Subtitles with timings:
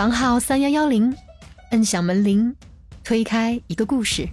[0.00, 1.14] 房号三幺幺零，
[1.72, 2.56] 摁响门铃，
[3.04, 4.26] 推开一个故事。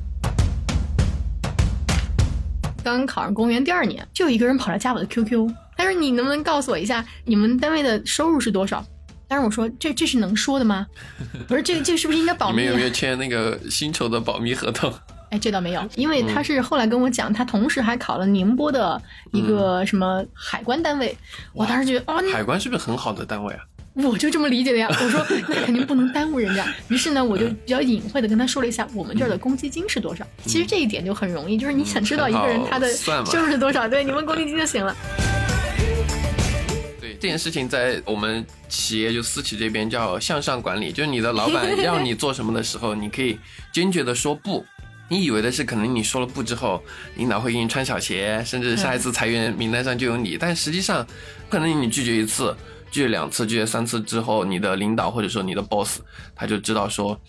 [2.81, 5.45] 刚考上公务员第二年，就有一个人跑来加我的 QQ，
[5.75, 8.81] 他说：“你能不能告诉我一下，你们单位的收入是多少？”
[9.27, 10.87] 当时我说：“这这是能说的吗？
[11.49, 14.89] 不是，这这是不是应该保密？”你们有没有签那个薪酬的保密合同？
[15.31, 19.01] 哎，这倒没有，因为他是后来跟我讲，他同时还考了宁波的
[19.33, 21.13] 一个什么海关单位。
[21.51, 23.65] 我当时觉得，哦，海关是不是很好的单位啊？
[24.03, 24.87] 我就这么理解的呀。
[25.01, 26.65] 我说那肯定不能耽误人家。
[26.87, 30.25] 于是呢，我就比较隐晦的跟他说了一下我们这儿的公积金是多少。
[30.45, 34.95] 其实这一点就很容易，就是你想知道一个人他的收入是多少，对，你问公积金就行了。
[37.01, 43.39] 对这件事情，在我们企业就私企这边叫向上管理，就是你的老板 让你做什么的时候，你可以
[43.73, 44.65] 坚决的说不。
[45.09, 46.83] 你以为的是，可能你说了不之后，
[47.15, 50.37] 领导会给你穿小鞋，甚至下一次裁员名单上就有你。
[50.37, 51.07] 但实际上，
[51.47, 52.53] 可能你拒绝一次、
[52.91, 55.99] 拒绝两次、拒绝三次之后，你的领导或者说你的 boss
[56.35, 57.19] 他就知道说，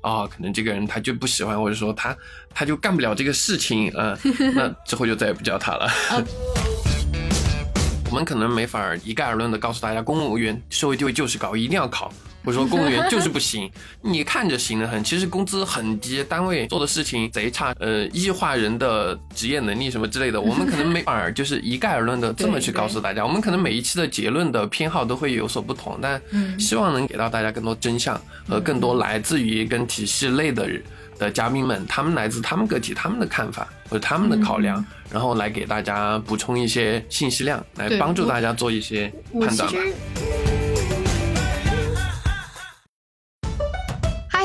[0.00, 2.16] 啊，可能这个人他就不喜欢，或者说他
[2.52, 4.16] 他就干不了这个事情，啊，
[4.54, 5.88] 那之后就再也不叫他了。
[8.14, 12.12] 我们可能没法一概而论的告诉大家，公务员社会地位就是高，一定要考。
[12.44, 13.68] 或者说公务员 就是不行，
[14.02, 23.26] 你看着行得很，其实工资很低，单位做的事情贼差，呃，异化人的职业能力什么之类的，我们可能没法就是一概而论的这么去告诉大家。
[23.26, 26.22] 我们可能每一期的结论的偏好都会有所不同，但
[26.56, 30.70] 希望能给到大家更多真相和更多来自于跟体系内的
[31.18, 39.78] 的嘉宾们，他们来自他们个体他们的看法或者他们的考量，然后来给大家补充一些信息量，来帮助大家做一些判断吧。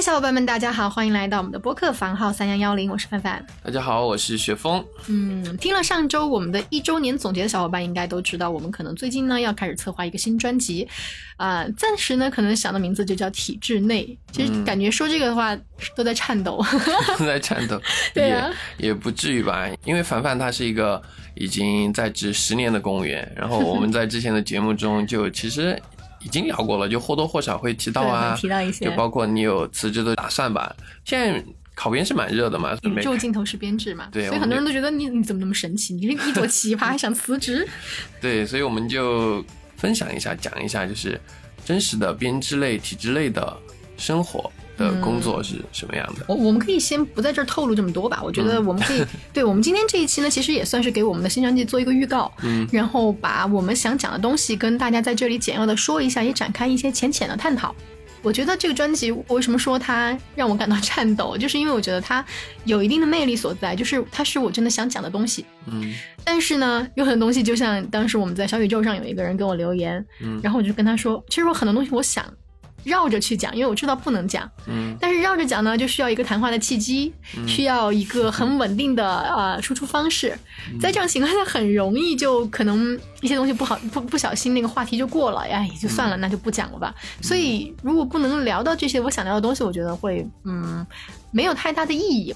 [0.10, 3.46] 小伙伴们，大家好，欢迎来到我们的播客房号三幺幺零，我是范范。
[3.62, 4.84] 大家好，我是雪峰。
[5.08, 10.88] 嗯，听了上周我们的一周年总结的小伙伴应该都知道，我们可能最近呢要开始策划一个新专辑，
[11.38, 14.18] 啊，暂时呢可能想的名字就叫体制内。
[14.31, 15.56] 其实感觉说这个的话
[15.96, 16.59] 都在颤抖，
[17.19, 17.80] 都在颤抖。
[18.12, 18.50] 对呀，
[18.80, 21.00] 也不至于吧，因为凡凡他是一个
[21.36, 25.80] 已经在职十年的公务员，然后我们在之前的节目中就其实。
[26.22, 30.75] 已经聊过了，就或多或少会提到啊，提到一些，就包括你有辞职的打算吧。
[31.06, 31.44] 现在
[31.75, 35.94] 考编是蛮热的嘛，宇宙镜头是编制嘛，对，所以很多人都觉得你你怎么那么神奇？
[35.94, 37.68] 你是一朵奇葩， 还想辞职？
[38.19, 39.44] 对，所以我们就
[39.78, 41.19] 分享一下，讲一下，就是
[41.63, 43.57] 真实的编制类、体制类的
[43.97, 44.51] 生活。
[44.79, 46.25] 的工作是什么样的？
[46.28, 48.22] 我我们可以先不在这儿透露这么多吧。
[48.23, 57.75] 我觉得我们可以， 对我们今天这一期呢，其实也算是给我们的新专辑做一个预告，嗯，然后把我们想讲的东西跟大家在这里简要的说一下，也展开一些浅浅的探讨。
[58.22, 62.23] 我觉得这个专辑为什么说它让我感到颤抖，就是因为我觉得它
[62.66, 65.94] 有一定的魅力所在，就是它是我真的想讲的东西，嗯。
[66.25, 72.25] 但是呢，有很多东西，就像当时我们在小宇宙上有一个人给我留言，嗯，然后我就跟他说，其实我很多东西我想。
[72.84, 77.13] 绕着去讲，因为我知道不能讲，嗯，但是绕着讲呢，就需要一个谈话的契机，
[77.47, 80.38] 需要一个很稳定的呃输出方式，
[80.79, 86.94] 在这样情况下，很容易就可能一些东西不好不不小心那个话题就过了，哎，也就算了，那就不讲了吧。
[87.22, 90.85] 所以如果不能聊到这些我想聊的东西，我觉得会嗯
[91.31, 92.34] 没有太大的意义。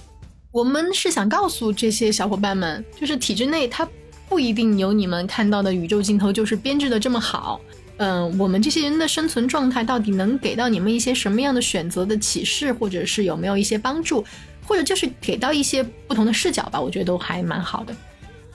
[0.52, 3.88] 我们是想告诉这些小伙伴们，就是体制内它
[4.30, 7.60] 不一定有你们看到的宇宙镜头就是编制的这么好。
[7.98, 14.26] 嗯，我们这些人的生存状态到底能给到你们一些什么样的选择的启示，或者是有没有一些帮助，
[14.66, 16.82] 或者就是给到一些不同的视角吧？
[16.82, 17.96] 我觉得都还蛮好的。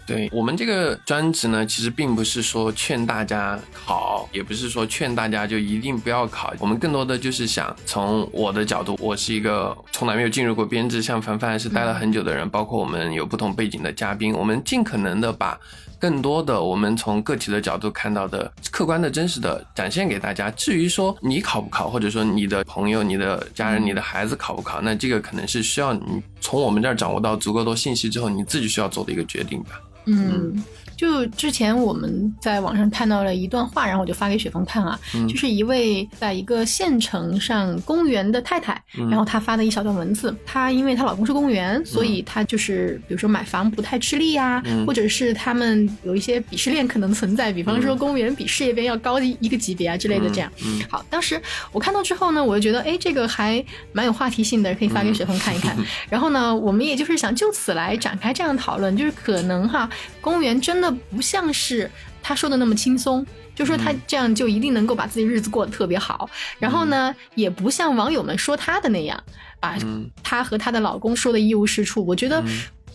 [0.04, 6.52] 对我们这个专职呢，其实并不是说劝大家考，也不是说劝大家就一定不要考。
[6.58, 15.60] 我们更多的就是想从我的角度，我是一个从来没有进入过编制，像凡凡是待了很久的人，包括我们有不同背景的嘉宾，我们尽可能的把。
[15.98, 20.50] 更多的，我们从个体的角度看到的客观的真实的展现给大家。
[20.52, 29.80] 至于说你考不考，或者说你的朋友、你的家人、你的孩子考不考，那这个可能是需要你从我们这儿掌握到足够多信息之后，你自己需要做的一个决定吧。
[30.06, 30.62] 嗯。
[30.98, 34.98] 就之前我们在网上看到了一段话，然后我就发给雪峰看啊，
[35.28, 40.36] 就是一位在一个县城上公务员的太太，然后她发的一小段文字。
[40.44, 50.50] 她因为她老公是公务员，所以她就是比如说买房不太吃力呀，或者是他们有一些鄙视链可能存在，比方说公务员比事业编要高一个级别啊之类的这样。
[50.90, 51.40] 好，当时
[51.70, 55.76] 我看到之后呢，我就觉得哎，这个还蛮有话题性的，可以发给雪峰看一看。
[56.10, 59.88] 然后呢，我们也就是想就此来展开这样讨论，就是可能哈，
[60.20, 60.87] 公务员真的。
[60.90, 61.90] 不像是
[62.22, 63.24] 他说的那么轻松，
[63.54, 66.28] 就说他这样就一定能够把自己日子过得特别好。
[66.58, 69.22] 然后呢，也不像网友们说他的那样，
[69.60, 69.76] 把
[70.22, 72.04] 他和他的老公说的一无是处。
[72.04, 72.42] 我觉得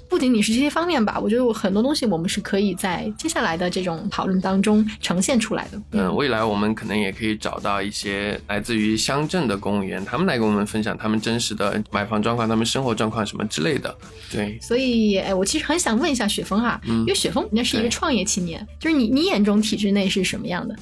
[0.09, 5.81] 不仅仅是这些方面吧，我觉得我很多东西我们是可以在接下来的这种讨论当中呈现出来的。
[5.91, 13.95] 嗯，未来我们可能也可以找到一些来自于乡镇的公务员，他们来跟我们分享他们真实的买房状况、他们生活状况什么之类的。
[14.31, 20.75] 对，所以，哎，我其实很想问一下雪峰哈，因为雪峰那是一个创业青年，就是你你眼中体制内是什么样的？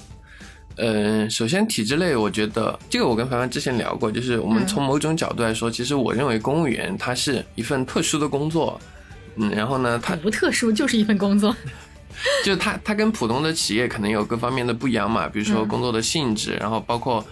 [0.77, 8.79] 嗯，首先体制内，我觉得这个我跟凡凡之前聊过，就是我们从某种角度来说，其实我认为公务员它是一份特殊的工作，
[9.36, 11.56] 嗯，然后呢，它不特殊， 就是一份工作，
[12.44, 17.25] 就是它它跟普通的企业可能有各方面的不一样嘛，比如说工作的性质，然后包括。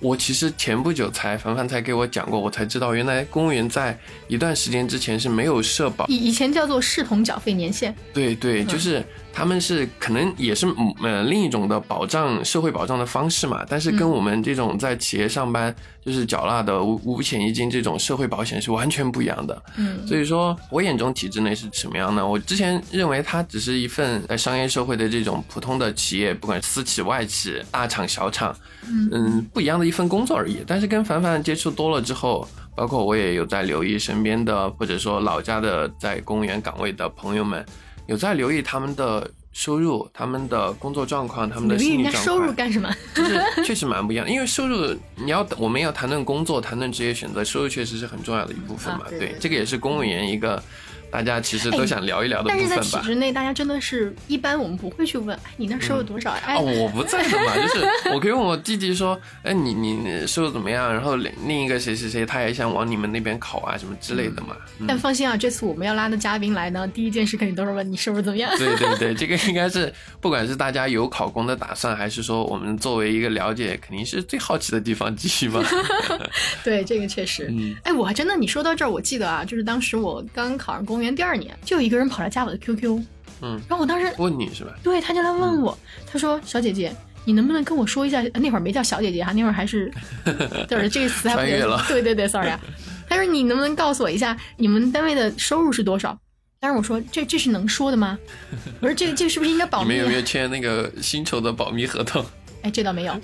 [0.00, 3.98] 我其实前不久才凡凡才给我讲过，我才知道原来公务员在
[4.28, 7.92] 一段时间之前是没有社保，以以前叫做视同缴费年限。
[8.14, 10.66] 对对，就是他们是可能也是
[11.02, 19.62] 呃另一种的保障社会保障的方式嘛，但是跟我们这种在企业上班就是缴纳的五五险一金这种社会保险是完全不一样的。
[19.76, 22.26] 嗯，所以说我眼中体制内是什么样呢？
[22.26, 28.54] 我之前认为它只是一份在商业社会的这种普通的企业，不管私企外企、大厂小厂。
[28.90, 30.64] 嗯，不一样的一份工作而已。
[30.66, 37.62] 但是跟凡凡接触多了之后，包括我也有在留意身边的，或者说老家的在公务员岗位的朋友们，
[38.08, 42.24] 有在留意他们的收入、他们的工作状况、他们的心理状况。
[42.24, 42.90] 收入干什么？
[43.14, 44.28] 就是确实蛮不一样。
[44.28, 49.04] 因为收入，你要我们要谈论工作、谈论职业选择，收入确实是很重要的一部分嘛。
[49.10, 50.62] 对，这个也是公务员一个。
[51.10, 52.74] 大家其实都想聊一聊的部分吧。
[52.76, 56.30] 但是在体制内，大家真的是一般，我们不会去问，哎，你那收入多少？
[56.44, 60.92] 哎，我不在的嘛， 就是我可以问我弟弟说，哎，你你收入怎么样？
[60.92, 64.56] 然后另另一个谁谁谁，他也想往你们那边考啊，什么之类的嘛。
[64.86, 68.50] 但放心啊，这次我们要拉的嘉宾来呢，第一件事肯定都是问你收入怎么样。
[68.58, 75.62] 对对对，这个应该是不管是大家有考公的打算，还是说我们作为一个了解，肯定是最好奇的地方继续嘛。
[76.62, 77.52] 对，这个确实。
[77.82, 81.78] 哎，我还真的，你说到这儿，我记得啊，就是当时我刚考上公务员第二年，就。
[81.78, 83.00] 有一个人跑来加我的 QQ，
[83.40, 84.74] 嗯，然后我当时问你是吧？
[84.82, 86.92] 对，他就来问我，他说：“小姐姐，
[87.24, 88.20] 你能不能跟我说一下？
[88.34, 89.88] 那会儿没叫小姐姐哈，那会儿还是，
[90.68, 91.80] 就是这个词还穿越了。
[91.86, 92.60] 对对对，sorry 啊。
[93.08, 96.18] 他说你能不能告诉我一下你们单位的收入是多少？
[96.58, 98.18] 但是我说这这是能说的吗？
[98.82, 99.94] 我说这个这个是不是应该保密？
[99.94, 102.26] 你们有没有签那个薪酬的保密合同？
[102.62, 103.16] 哎，这倒没有。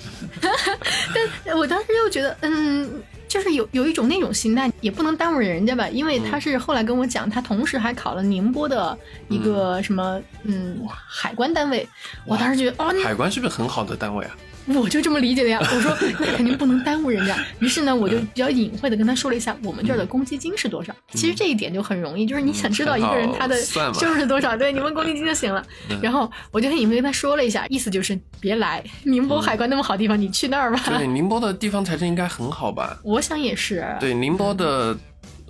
[1.45, 3.03] 但我当时又觉得，嗯。
[3.35, 8.97] 就是有有一种那种心态，也不能耽误人家吧，因为他是后来跟我讲，他同时还考了宁波的
[9.29, 11.85] 一个什么嗯海关单位，
[12.27, 14.37] 我当时觉得哦，海关是不是很好的单位啊？
[14.81, 17.37] 我就这么理解的呀，我说那肯定不能耽误人家。
[17.59, 20.95] 于是呢，我就比较隐晦的跟他说了一下我们这儿的公积金是多少。
[21.13, 25.65] 其实这一点就很容易，就是你想知道一个人他的收入是多少， 对，你问公积金就行了。
[26.01, 30.81] 然后我就很隐晦跟他说了一下，意思就是别来宁波海关那么好地方，你去那儿吧。
[30.87, 32.99] 对，宁波的地方财政应该很好吧？
[33.05, 33.85] 我想也是。
[34.01, 34.97] 对，宁波的。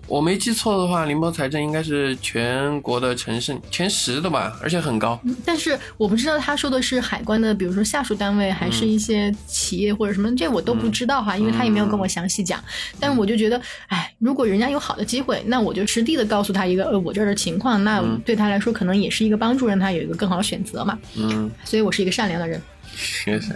[0.07, 5.19] 我没记错的话，宁波财政应该是全国的城市前十的吧，而且很高。
[5.45, 12.63] 但是我不知道他说的是海关的，比如说下属单位，还是一些企业或者什么，这我都不知道哈，因为他也没有跟我详细讲。
[13.01, 20.99] 但是我就觉得，哎，如果人家有好的机会，那我就实地的告诉他一个，呃，我这儿的情况，那对他来说可能也是一个帮助，让他有一个更好的选择嘛。
[21.17, 22.61] 嗯，所以我是一个善良的人。
[22.95, 23.53] 谢谢。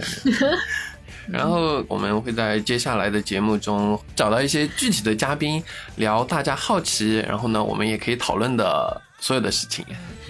[1.31, 5.63] 然后我们会在接下来的节目中找到一些具体的嘉宾，
[5.97, 9.85] 聊大家好奇，然后呢，我们也可以讨论的所有的事情。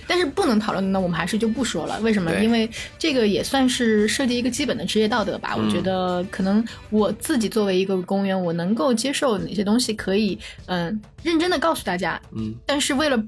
[0.07, 1.99] 但是不能讨论的呢，我们还是就不说了。
[2.01, 2.33] 为什么？
[2.43, 5.55] 因为这个也算是涉及一个基本的职业道德吧。
[5.55, 12.19] 我觉得可能我自己作为一个公务员，我能够接受哪些东西，可以嗯认真的告诉大家。
[12.35, 13.21] 嗯，但是为了。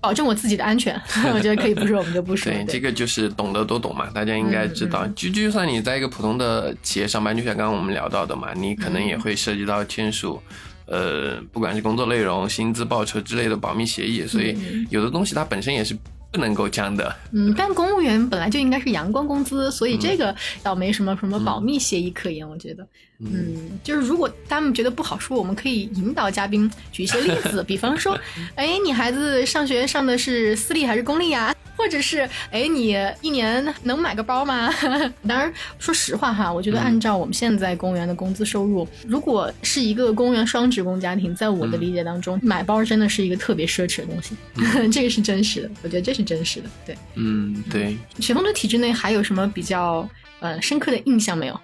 [0.00, 0.94] 保证我自己的安全，
[1.34, 2.52] 我觉得可以不说，我们就不说。
[2.52, 5.06] 对，这个就是懂得都懂嘛，大家应该知道。
[5.08, 10.42] 就就算你在一个普通的企业上班，就像刚刚我们聊到的嘛，你可能也会涉及到签署，
[10.86, 14.56] 呃，不管是工作内容、薪资、报酬之类的保密协议，所以
[14.90, 15.96] 有的东西它本身也是。
[16.36, 22.86] 不能够讲的，嗯，但公务员本来就应该是阳光工资，所以这个倒没什么什么保密协议可言，我觉得，
[23.20, 28.18] 嗯，就是如果他们觉得不好说，我们可以引导嘉宾举一些例子， 比方说，
[28.54, 31.54] 哎，你孩子上学上的是私立还是公立呀？
[31.78, 34.72] 或者是，哎，你一年能买个包吗？
[35.28, 44.34] 当然，说实话哈，我觉得按照我们现在公务员的工资收入，如果是一个公务员双职工家庭，在我的理解当中，买包真的是一个特别奢侈的东西，
[44.90, 46.68] 这个是真实的，我觉得这是真实的。
[46.84, 47.96] 对，嗯，对。
[48.18, 50.06] 雪峰的体制内还有什么比较
[50.40, 51.60] 呃深刻的印象没有？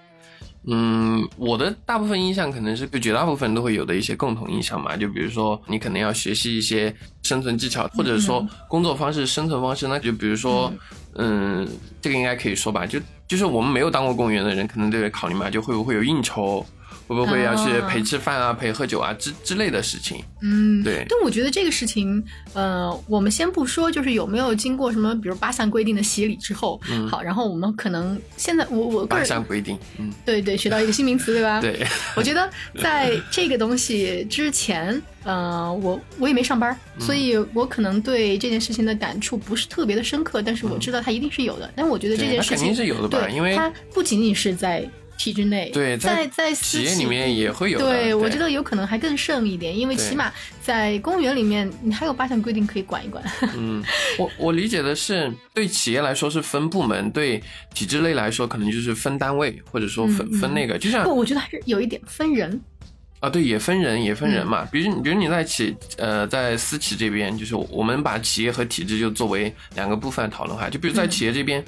[0.65, 9.89] 嗯，我的大部分印象可能是对绝大部分都会有的一些共同印象嘛，就比如说你可能要学习一些生存技巧，或者说工作方式、生存方式。
[9.89, 10.73] 那就比如说，
[11.17, 11.69] 嗯，
[12.01, 16.65] 这个应该可以说吧，就就是我们没有当过公务员的人，可能都会考虑嘛，就会不会有应酬，
[17.07, 20.23] 会不会要去啊陪吃饭啊、陪喝酒啊之之类的事情。
[20.43, 32.49] 嗯，对，但我觉得这个事情，呃，我们先不说，就是有没有经过什么，比如八项规定的洗礼之后，好，然后我们可能现在我我个八人项规定，嗯，对对学到一个新名词，对吧？，对， 我觉得
[32.81, 37.01] 在这个东西之前，呃，我我也没上班，嗯。
[37.03, 41.71] 所以我可能对这件事情的感触不是特别的深刻，但是我知道它一定是有的。
[41.77, 44.89] 但我觉得这件事情肯定是有的吧，对，因为它不仅仅是在
[45.23, 47.79] 体制内，对在在企业里面也会有。
[47.79, 53.23] 对，我觉得，有可能还更甚一点，因为起码在公园里面，你还有八项规定可以管一管。
[53.57, 53.81] 嗯，
[54.19, 57.41] 我我理解的是，对企业来说是分部门，对
[57.73, 62.61] 体制内来说可能就是分单位，或者说分、分那个，就像不，我觉得还是有一点分人。
[63.21, 64.65] 啊，对，也分人，也分人嗯嘛。
[64.73, 70.69] 比如，比如你在企呃，在私企这边，就是我们把企业和体制就作为两个部分讨论哈。
[70.69, 71.65] 就比如在嗯企业这边，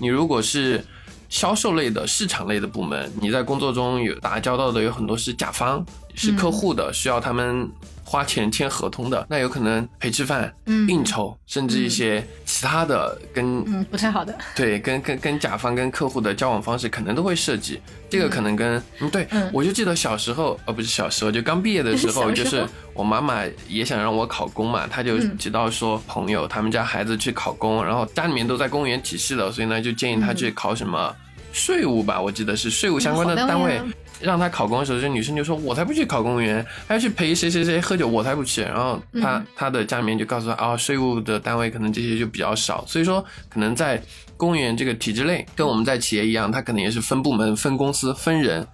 [0.00, 0.84] 你如果是
[1.28, 7.70] 销售类的、市场类的部门，你在工作中有打交道的有很多是甲方，是客户的，需要他们
[8.08, 10.88] 花钱签合同的，那有可能陪吃饭、嗯。
[10.88, 14.34] 应酬，甚至一些其他的跟嗯，不太好的。
[14.56, 19.50] 对，跟跟跟甲方跟客户的交往方式可能都会涉及，这个可能跟嗯对，嗯。
[19.52, 25.36] 我就记得小时候，呃不是小时候，就刚毕业的 时候，就是我妈妈也想让我考公嘛，她就嗯。
[25.36, 31.14] 提到说朋友他们家孩子去考公，然后家里面都在公务员体系的，所以呢就建议他去考什么
[31.52, 33.78] 税务吧，我记得是税务相关的单单位。
[34.20, 44.02] 让他考公的时候，这女生就说：“我才不去考公务员，还要去陪谁谁谁喝酒，我才不去。”然后他、嗯他的家里面就告诉他啊，税务的单位可能这些就比较少，所以说可能在
[44.36, 48.66] 公务员这个体制内，跟我们在企业一样，它可能也是分部门、分公司、分人，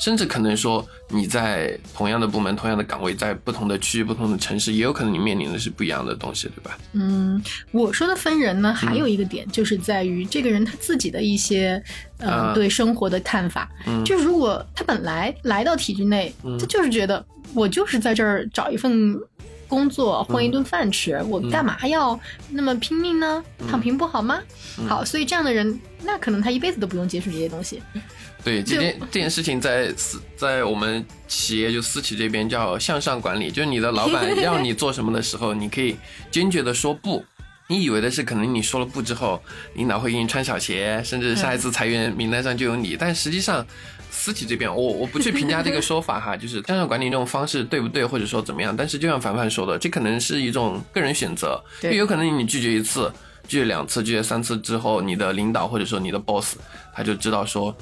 [0.00, 6.78] 甚至可能说你在同样的部门、同样的岗位，在不同的区域、不同的城市，也有可能你面临的是不一样的东西，对吧？
[6.92, 7.40] 嗯，
[7.70, 11.80] 我说的分人呢，嗯还有一个点，就是在于这个人他自己的一些，
[12.16, 13.70] 呃，啊对生活的看法。
[13.86, 19.14] 嗯就如果他本来来到体制内，嗯他就是觉得我就是在这儿找一份
[19.70, 22.18] 工作，混一顿饭吃，我干嘛要
[22.50, 23.42] 那么拼命呢？
[23.70, 24.40] 躺平不好吗？
[24.88, 27.80] 好，所以这样的人，那可能他一辈子都不用接触这些东西。
[28.42, 35.96] 对，这件这件事情在私在我们企业就私企这边叫向上管理，就是你的老板让你做什么的时候，你可以
[36.30, 37.24] 坚决的说不。
[37.68, 39.40] 你以为的是，可能你说了不之后，
[39.74, 42.96] 领导会给你穿小鞋，甚至下一次裁员名单上就有你。
[42.98, 43.64] 但实际上，
[44.20, 48.76] 私企这边，我我不去评价这个 说法哈，就是向上管理这种方式对不对，或者说怎么样。
[48.76, 53.10] 但是就像凡凡说的，这可能是一种个人选择，对就有可能你拒绝一次，
[53.48, 56.56] 拒绝两次，拒绝三次之后，你的领导或者说你的 boss
[56.92, 57.74] 他就知道说。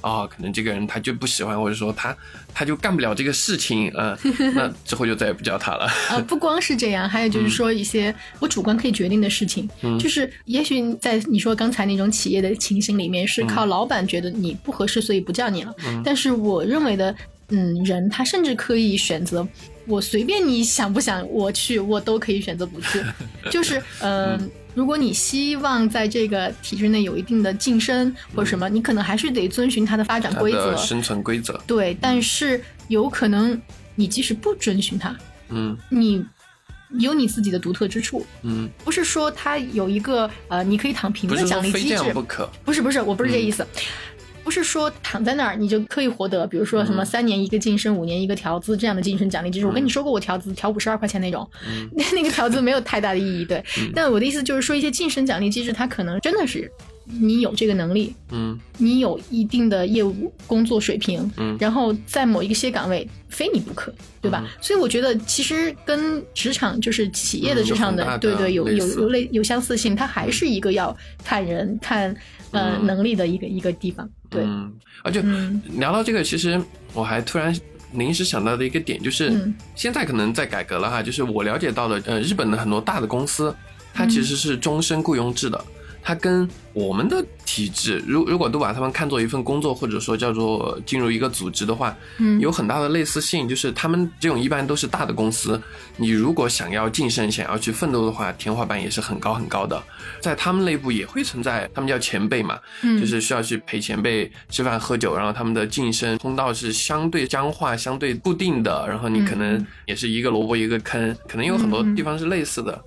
[0.00, 2.16] 啊、可能这个人他就不喜欢，或者说他
[2.54, 4.16] 他就干不了这个事情，嗯、
[4.54, 5.90] 那之后就再也不叫他了。
[6.10, 15.74] 呃，不光是这样，还有嗯就是说一些我主观可以决定的事情，就是也许在你说刚才那种企业的情形里面，是靠老板觉得你不合适，所以不叫你了。
[15.86, 17.14] 嗯但是我认为的，
[17.48, 19.46] 嗯，人他甚至可以选择，
[19.86, 23.02] 我随便你想不想我去，我都可以选择不去。
[23.50, 30.76] 就是，嗯、嗯如果你希望在这个体制内有一定的晋升或者什么，你可能还是得遵循它的发展规则。
[30.76, 33.60] 生存规则，对，但是有可能
[33.94, 35.16] 你即使不遵循它，
[35.48, 36.24] 嗯你
[36.98, 42.50] 有你自己的独特之处，嗯，不是说它有一个呃，你可以躺平的奖励机制，样不可。
[42.64, 43.64] 不是不是，我不是这意思。
[44.42, 49.66] 不是说躺在那儿你就可以获得，比如说什么三年一个晋升，五年一个调资这样的晋升奖励机制。
[49.66, 51.48] 我跟你说过，我调资调五十二块钱那种，
[51.92, 53.44] 那那个调资没有太大的意义。
[53.44, 53.62] 对，
[53.94, 56.70] 但我的意思就是说，一些晋升奖励机制，它可能真的是
[57.20, 58.58] 你有这个能力，嗯。
[58.78, 61.56] 你有一定的业务工作水平，嗯。
[61.60, 64.46] 然后在某一些岗位非你不可，对吧？
[64.60, 72.14] 所以我觉得其实跟职场就是企业的嗯职场的，对对，有有类有类有相似性，它还是一个要看人看
[72.52, 74.08] 呃、嗯能力的一个一个地方。
[74.28, 75.60] 对，嗯，而且嗯。
[75.76, 76.60] 聊到这个，其实
[76.94, 77.54] 我还突然
[77.92, 79.54] 临时想到的一个点，就是嗯。
[79.74, 83.54] 现在可能在改革了哈，就是我了解到的，呃，日本的很多大的公司，
[83.92, 85.62] 它其实是终身雇佣制的。
[86.02, 93.48] 它跟我们的体制，如如果都把他们看作一份工作，或者说叫做进入一个组织的话，嗯有很大的类似性。
[93.48, 95.60] 就是他们这种一般都是大的公司，
[95.96, 99.82] 你如果想要晋升、想要去奋斗的话，天花板也是很高很高的。
[100.20, 112.80] 在他们内部也会存在，他们叫前辈嘛，嗯就是需要去陪前辈吃饭喝酒，然后他们的晋升通道是相对僵化、相对固定的，然后你可能也是一个萝卜一个坑，可能有很多地方是类似的。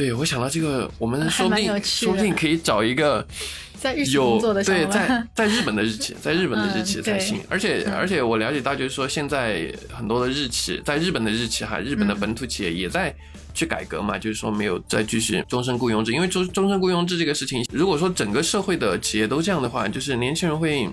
[0.00, 3.26] 对，我想到这个，我们说不定说不定可以找一个
[3.78, 7.38] 在有对， 在，在日本的日企，在日本的日企嗯对才行。
[7.50, 12.20] 而且而且我了解到，就是说现在很多的日企，在日本的日企哈，日本的嗯。
[12.20, 13.14] 本土企业也在
[13.52, 20.88] 去改革嘛，就是说没有再继续终身雇佣制，因为终终身雇佣制这个事情，如果说整个社会的企业都这样的话，就是年轻人会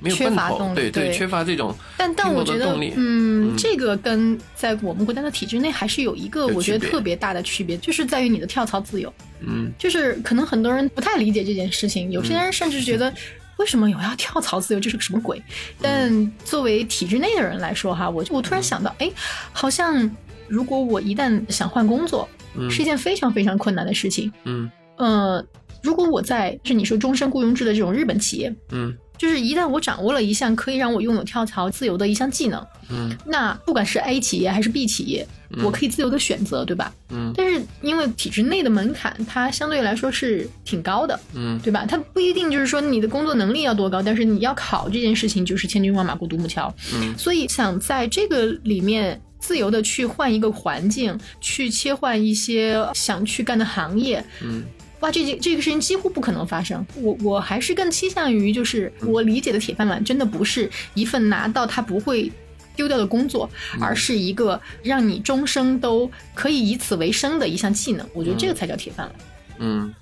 [0.00, 9.12] 没有缺奔头，乏动力对对缺乏这种但但我觉得嗯，这个跟在我们国家的体制内还是有一个我觉得特别大的区别，就是在于你的跳槽自由。
[9.40, 13.12] 嗯就是可能很多人不太理解这件事情，有些人甚至觉得。
[13.60, 14.80] 为什么有要跳槽自由？
[14.80, 15.38] 这是个什么鬼？
[15.82, 19.12] 但作为体制内的人来说，哈，我我突然想到，哎，
[19.52, 20.10] 好像
[20.48, 22.26] 如果我一旦想换工作，
[22.56, 24.32] 嗯是一件非常非常困难的事情。
[24.44, 25.44] 嗯呃，
[25.82, 36.90] 如果我在是你说终身雇佣制的这种日本企业，嗯就是一旦我掌握了一项可以让我拥有跳槽自由的一项技能，嗯那不管是 A 企业还是 B 企业，嗯我可以自由的选择，对吧？
[37.10, 41.84] 嗯但是因为体制内的门槛，它相对来说是挺高的，嗯对吧？
[41.84, 46.74] 它不一定就是说你的工作能力要多高，但是你要考这件事情就是千军万马过独木桥。
[46.94, 54.64] 嗯所以想在这个里面自由的去换一个环境，去切换一些想去干的行业，嗯
[55.00, 56.86] 哇，这件这个事情几乎不可能发生。
[56.96, 62.30] 我我还是更倾向于，就是我理解的铁饭碗，真的不是一份拿到它不会
[62.76, 63.48] 丢掉的工作，
[63.80, 68.06] 而是一个让你终生都可以以此为生的一项技能。
[68.12, 69.16] 我觉得这个才叫铁饭碗。
[69.58, 69.94] 嗯。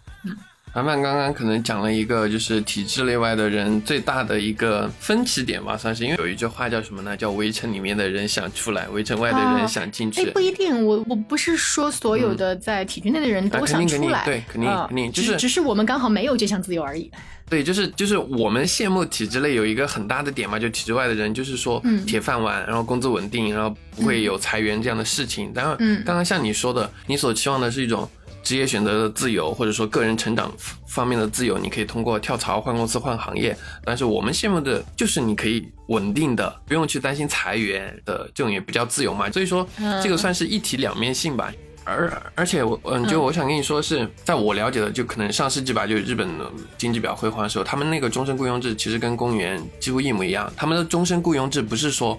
[0.75, 7.17] 凡凡刚刚可能讲了一个，就是体制内外的人最大的一个分歧点吧，算是因为有一句话叫什么呢？
[7.17, 17.11] 叫“围城里面的人想出来，围城外的人想进去”哎，不一定，我我不是说所有的在体制内的人都啊肯定肯定想出来，对肯定啊肯定就是只只是我们刚好没有这项自由而已。
[17.51, 25.51] 对，就是就是我们羡慕体制内有一个很大的点嘛，就体制外的人，就是说嗯铁饭碗，然后工资稳定，然后不会有裁员这样的事情。
[25.55, 28.07] 然后嗯刚刚像你说的，你所期望的是一种
[28.49, 30.51] 职业选择的自由，或者说个人成长
[30.87, 33.55] 方面的自由，你可以通过跳槽、换公司、换行业。
[33.85, 39.31] 但是我们羡慕的就是你可以稳定的，不用去担心裁员的这种也比较自由嘛。
[39.31, 41.53] 所以说嗯这个算是一体两面性吧。
[41.85, 50.51] 而而且我嗯，就我想跟你说是，在我了解的，就可能上世纪吧，就日本的经济比较辉煌的时候，他们那个终身雇佣制其实跟公务员几乎一模一样。
[50.57, 52.19] 他们的终身雇佣制不是说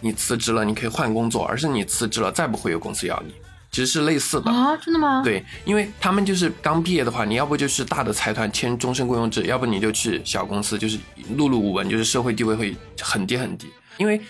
[0.00, 3.32] 你辞职了你可以换工作，而是你辞职了再不会有公司要你，
[3.74, 4.52] 其实是类似的。
[4.52, 10.96] 啊，真的吗？，对，因为他们就是刚毕业的话，你要不就是大的财团签终身雇佣制，要不你就去小公司，就是
[11.36, 13.66] 碌碌无闻，就是社会地位会很低很低。
[13.96, 14.20] 因为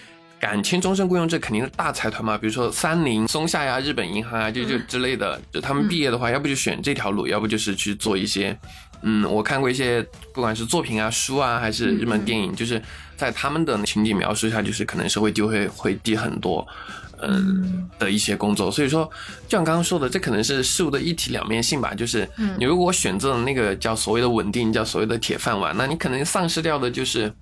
[0.41, 5.39] 敢签终身雇佣制，肯定是大财团嘛，比如说三菱、松下呀、日本银行啊，就就之类的。
[5.53, 8.59] 就他们毕业的话，要不就选这条路，要不就是去做一些，
[9.03, 10.03] 嗯，我看过一些，
[10.33, 12.83] 不管是作品啊、书啊，还是日本电影，就是
[13.15, 16.67] 在他们的情景描述下，就是可能社会地位会低很多。
[17.23, 19.05] 嗯的一些工作，所以说，
[19.47, 21.95] 就像刚刚说的，这可能是事物的一体两面性吧。
[21.95, 27.33] 就是嗯你如果选择了那个叫所谓的稳定，叫所谓的铁饭碗，那你可能丧失掉的就是，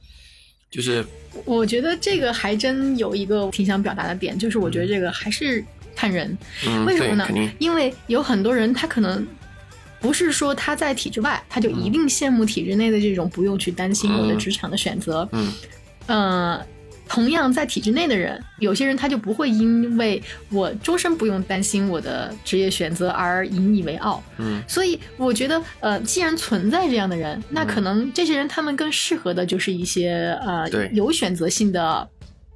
[0.70, 1.04] 就是
[1.44, 6.36] 我觉得这个还真有一个挺想表达的点，就是我觉得这个还是看人。
[6.66, 7.28] 嗯，为什么呢？
[7.58, 9.26] 因为有很多人他可能
[10.00, 15.28] 不是说他在体制外，他就一定羡慕体制内的这种不用去担心我的嗯职场的选择。
[15.32, 15.52] 嗯
[16.08, 16.60] 呃，
[17.12, 24.22] 同样在体制内的人，有些人他就不会因为我终身不用担心我的职业选择而引以为傲。
[24.38, 32.08] 嗯所以我觉得，呃，既然存在这样的人，那可能这些人他们更适合的就是一些呃有选择性的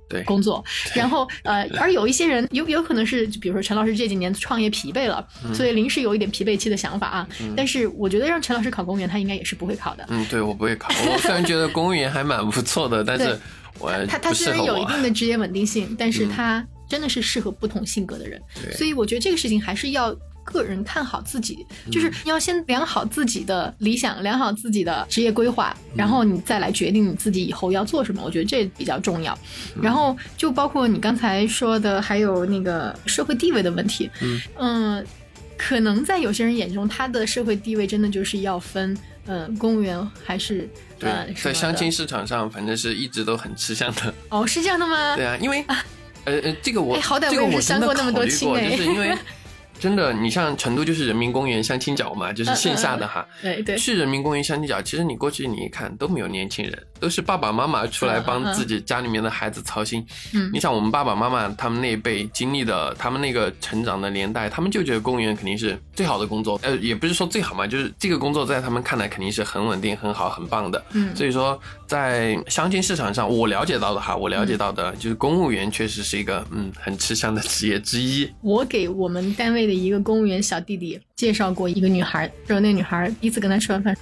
[0.08, 0.64] 对工作，
[0.94, 7.28] 然后呃， 而有一些人有有可能是，比如说陈老师这几年创业疲惫了，嗯所以临时有一点疲惫期的想法啊。
[7.54, 10.06] 但是我觉得让陈老师考公务员，他应该也是不会考的。
[10.08, 10.88] 嗯，对我不会考。
[11.12, 13.38] 我虽然觉得公务员还蛮不错的，但是对
[13.78, 14.86] 我他他虽然有一。
[14.86, 18.40] 定的职业稳定性，但是嗯他真的是适合不同性格的人。
[18.62, 20.16] 对所以我觉得这个事情还是要。
[20.48, 28.22] 个人看好自己，就是要先量好自己的理想，量好自己的职业规划，然后你再来决定你自己以后要做什么。
[28.24, 29.36] 我觉得这比较重要。
[29.82, 34.08] 然后就包括你刚才说的，还有那个社会地位的问题。
[34.22, 35.06] 嗯嗯，
[35.58, 44.14] 可能在有些人眼中，他的社会地位真的就是要分，嗯，公务员还是对在相亲市场上，反正是一直都很吃香的。
[44.30, 45.14] 哦，是这样的吗？
[45.16, 45.64] 对啊，因为
[46.24, 49.16] 呃呃，这个我哎好歹这个我也是我真的相过那么考虑过，多亲哎就是因为
[49.78, 53.26] 真的，你像成都就是人民公园相亲角嘛，就是线下的哈。
[53.42, 60.04] 对对，去人民公园相亲角，其实你过去你一看都没有年轻人，都是爸爸妈妈出来帮自己家里面的孩子操心。
[60.34, 66.58] 嗯你想我们爸爸妈妈他们那一辈经历的，他们那个成长的年代，他们就觉得公务员肯定是最好的工作。
[66.62, 70.82] 呃，也不是说最好嘛，就是这个工作在他们看来肯定是很稳定、很好、很棒的。
[70.92, 78.28] 嗯所以说在相亲市场上，我了解到的哈，我了解到的就是公务员确实是一个嗯很吃香的职业之一。
[78.40, 83.96] 我给我们单位的一个公务员小弟弟介绍过一个女孩，然后那女孩第一次跟他吃完饭，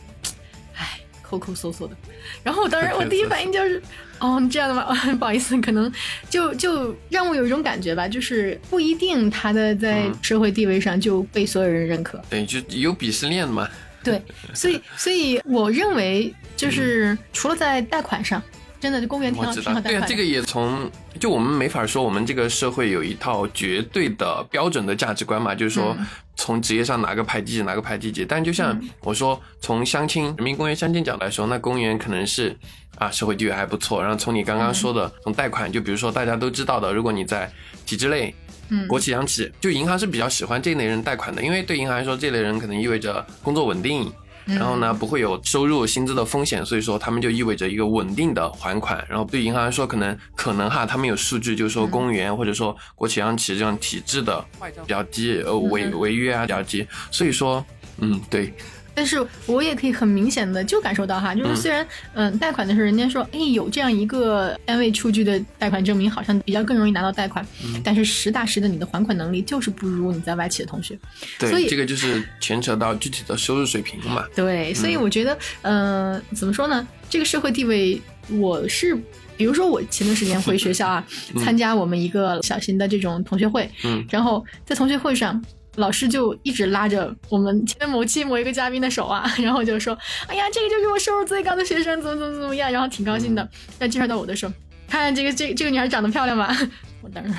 [0.75, 1.95] 唉，抠抠搜搜的。
[2.43, 3.83] 然后我当时我第一反应就是，
[4.19, 4.87] 哦，你这样的吗？
[5.19, 5.93] 不好意思，可能
[6.31, 12.21] 就就让我有一种感觉吧，就是不一定他的在嗯社会地位上就被所有人认可。
[12.31, 13.69] 对，就有鄙视链嘛。
[14.05, 18.41] 对，所以所以我认为就是除了在贷款上。
[18.81, 25.97] 真的，公务员挺好，挺好对啊，这个也从就我们没法说，我们这个社会有一套绝对的标准的价值观嘛，就是说
[26.37, 28.27] 从职业上哪个排第几，哪个排第几。
[28.27, 32.55] 但就像我说，从相亲人民公园相亲角来说，那公务员可能是
[32.99, 34.03] 啊社会地位还不错。
[34.03, 37.51] 然后从你刚刚说的从贷款，就比如说大家都知道的，如果你在
[37.87, 38.35] 体制内，
[38.69, 44.13] 嗯，国企、央企，就银行是比较喜欢这类人贷款的，因为对银行来说，这类人可能意味着工作稳定。
[44.47, 49.03] 然后呢，不会有收入、薪资的风险，所以说他们就意味着一个稳定的还款。
[49.09, 56.87] 然后对银行来说，可能可能哈，他们有数据，就是说公务员或者说国企、央企这样体制的比较低，呃违违约啊比较低。
[57.11, 57.65] 所以说，
[58.01, 58.53] 嗯，对。
[58.95, 67.45] 但是我也可以很明显的就感受到哈，就是虽然嗯贷款的时候人家说哎有这样一个单位出具的贷款证明，好像比较更容易拿到贷款，
[67.83, 70.97] 但是实打实的你的还款能力就是不如你在外企的同学。
[71.39, 74.25] 对，所以这个就是牵扯到具体的收入水平嘛。
[74.35, 76.87] 对，所以我觉得嗯怎么说呢？
[77.11, 78.97] 这个社会地位，我是
[79.37, 81.05] 比如说我前段时间回学校啊，
[81.45, 85.43] 参加我们一个小型的这种同学会，嗯，然后在同学会上。
[85.77, 89.97] 老师就一直拉着我们前某期某一个嘉宾的手啊， 然后就说
[90.29, 93.49] ：“哎呀，这个就是我收入最高的学生，怎么怎么怎么样。”然后挺高兴的。
[93.79, 94.53] 那介绍到我的时候，
[94.89, 96.57] 看这个这这个女孩长得漂亮吧？
[97.03, 97.35] 我当然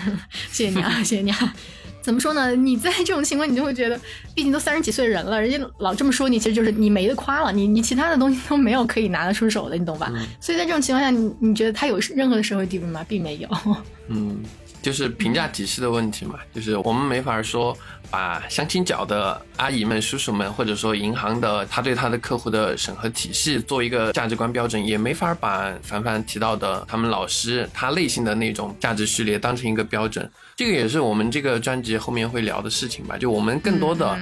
[0.51, 1.55] 谢谢你啊，谢谢你啊。
[2.01, 2.55] 怎么说呢？
[2.55, 3.99] 你在这种情况，你就会觉得，
[4.35, 10.11] 毕竟都三十几岁人了，人家老这么说你，其实就是你没得夸了，你你其他的东西都没有可以拿得出手的，你懂吧？
[10.39, 13.03] 所以在这种情况下，你你觉得他有任何的社会地位吗？
[13.07, 13.49] 并没有。
[14.09, 14.37] 嗯。
[14.85, 17.75] 就是评价体系的问题嘛，就是我们没法说
[18.11, 30.29] 把相亲角的阿姨们、叔叔们，或者说银行的他对他的客户的审核体系做一个价值观标准，也没法把凡凡提到的他们老师他内心的那种价值序列当成一个标准。
[30.55, 33.17] 这个也是我们这个专辑后面会聊的事情吧。
[33.17, 34.15] 就我们更多的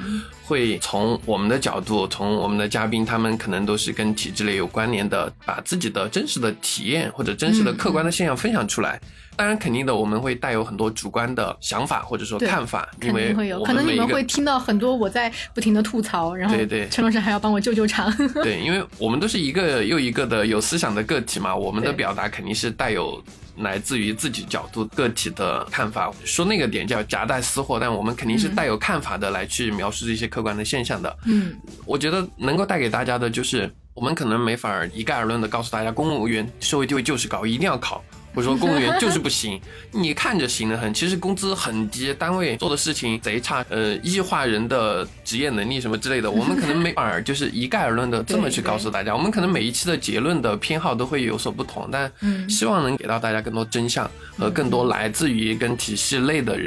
[0.45, 8.97] 会从我们的角度，从我们的嘉宾，他们可能都是跟体制类有关联的，把自己的真实的体验或者真实的客观的现象分享出来。
[9.35, 18.15] 当然，肯定的，我们会带有很多主观的想法或者说看法，因为会有可能你们会听到很多我在不停的吐槽，然后对对，陈老师还要帮我救救场。
[18.43, 23.23] 对，因为我们都是一个又一个的有思想的个体嘛，我们的表达肯定是带有
[23.57, 26.11] 来自于自己角度个体的看法。
[26.23, 31.17] 说那个点叫夹带私货，但我们肯定是带有看法的来去描述这些客观的现象的。
[31.25, 38.03] 嗯，我觉得能够带给大家的就是，我们可能没法一概而论的告诉大家，公务员社会地位就是高，一定要考。
[38.33, 39.59] 或者说公务员就是不行，
[39.91, 49.15] 你看着行得很，其实工资很低，单位做的事情贼差，呃，异化人的职业能力什么之类的，我们可能没法就是一概而论的这么去告诉大家。
[49.15, 52.11] 我们可能每一期的结论的偏好都会有所不同，但
[52.49, 56.57] 希望能给到大家更多真相和更多来自于跟体系内的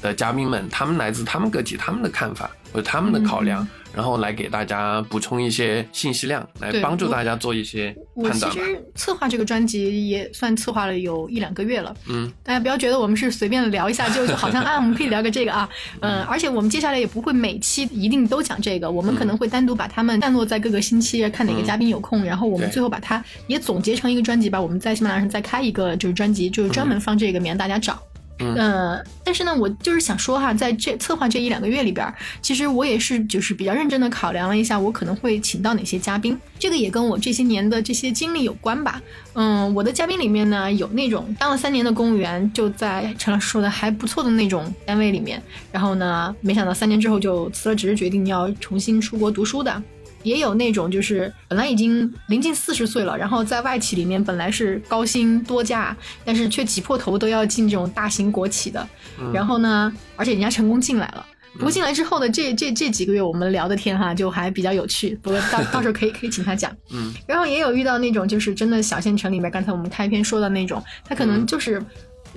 [0.00, 3.66] 的嘉宾们，他们来自他们个体他们的看法或者他们的考量。
[3.96, 8.52] 然后来给大家补充一些信息量，来帮助大家做一些判断。
[8.52, 15.66] 我其实策划这个专辑也算策划了有一两个月了，嗯，大家不要觉得我们是随便聊一下就就好像啊，我们可以聊个这个啊，
[16.00, 24.60] 嗯，而且我们接下来也不会每期一定都讲这个，我们可能会单独把它们散落在各个星期，看哪个嘉宾有空，然后我们最后把它也总结成一个专辑吧。
[24.60, 27.98] 我们在喜马拉雅上再开一个就是专辑，就是专门放这个，免得大家找。
[28.38, 32.06] 嗯，但是呢，我就是想说哈，在这策划这一两个月里边，
[32.42, 39.00] 其实我也是就是比较认真的考量了一下，我可能会请到哪些嘉宾，这个也跟我这些年的这些经历有关吧。
[39.34, 49.82] 嗯，我的嘉宾里面呢，有那种当了三年的公务员，就在陈老师说的还不错的那种单位里面，然后呢，没想到三年之后就辞了职，决定要重新出国读书的。
[50.26, 58.84] 也有那种就是本来已经临近四十岁了，然后在外企里面本来是高薪多价，但是却挤破头都要进这种大型国企的。
[59.32, 61.24] 然后呢，而且人家成功进来了。
[61.54, 65.16] 不过进来之后的这这这几个月，我们聊的天哈就还比较有趣。
[65.22, 66.76] 不过到到时候可以可以请他讲。
[66.92, 67.14] 嗯。
[67.28, 71.80] 然后也有遇到那种就是真的小县城里面，刚才我们开篇说的那种，他可能就是。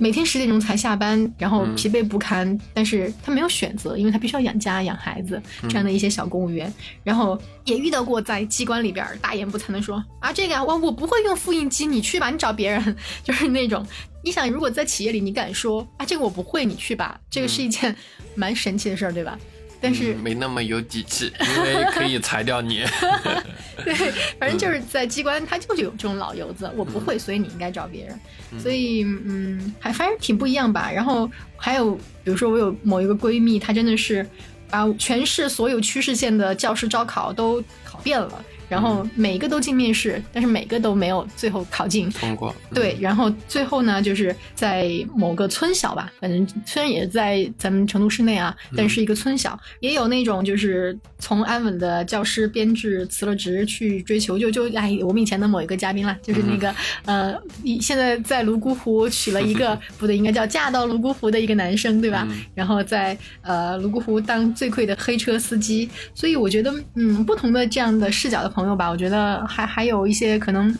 [0.00, 6.72] 每天十点钟才下班，然后疲惫不堪，但是他没有选择，因为他必须要养家养孩子，这样的一些小公务员，
[7.04, 13.86] 然后也遇到过在机关里边大言不惭的说啊，这个啊，我我不会用复印机，你去吧，你找别人，就是那种，
[14.24, 17.94] 你想如果在企业里你敢说啊，这个我不会，你去吧，这个是一件
[18.34, 19.38] 蛮神奇的事儿，对吧？
[19.80, 22.84] 但是没那么有底气， 因为可以裁掉你。
[23.82, 23.94] 对，
[24.38, 28.20] 反正就是在机关，他就是有这种老油子，我不会，所以你应该找别人。
[28.60, 30.90] 所以，嗯，还反正挺不一样吧。
[30.92, 34.26] 然后还有，比如说我有某一个闺蜜，她真的是
[34.68, 38.44] 把全市所有区市县的教师招考都考遍了。
[38.70, 42.08] 然后每个都进面试，但是每个都没有最后考进。
[42.10, 42.54] 通过。
[42.72, 56.72] 对，然后最后呢，就是在某个村小吧，反正虽然也在咱们成都市内啊，但是一个村小，也有那种就是从安稳的教师编制辞了职去追求，就就哎，我们以前的某一个嘉宾啦，就是那个
[57.04, 57.36] 呃，
[57.80, 62.26] 现在在泸沽湖娶了一个 不对，应该叫嫁到泸沽湖的一个男生，对吧？
[62.54, 70.76] 然后在呃泸沽湖当最贵的黑车司机，所以我觉得嗯，不同的这样的视角的朋友吧，我觉得还还有一些可能。